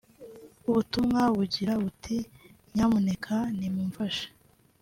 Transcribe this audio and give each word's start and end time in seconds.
ubutumwa 0.69 1.21
bugira 1.37 1.73
buti 1.83 2.15
“Nyamuneka 2.75 3.35
nimumfashe 3.57 4.27